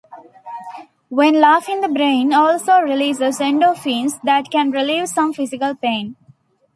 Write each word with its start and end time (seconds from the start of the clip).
When 1.09 1.39
laughing 1.39 1.81
the 1.81 1.87
brain 1.87 2.33
also 2.33 2.79
releases 2.79 3.37
endorphins 3.37 4.19
that 4.23 4.49
can 4.49 4.71
relieve 4.71 5.07
some 5.09 5.31
physical 5.31 5.75
pain. 5.75 6.15